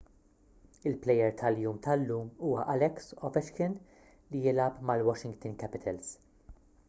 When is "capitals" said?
5.65-6.11